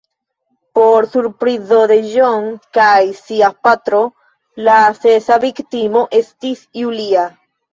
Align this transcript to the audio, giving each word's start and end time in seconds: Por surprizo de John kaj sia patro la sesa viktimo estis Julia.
Por 0.77 1.05
surprizo 1.15 1.81
de 1.91 1.97
John 2.13 2.47
kaj 2.79 3.03
sia 3.19 3.51
patro 3.67 4.01
la 4.69 4.79
sesa 5.05 5.39
viktimo 5.45 6.03
estis 6.23 6.67
Julia. 6.83 7.29